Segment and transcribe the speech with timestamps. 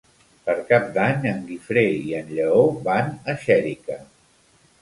[0.45, 4.03] Per Cap d'Any en Guifré i en Lleó van a Xèrica.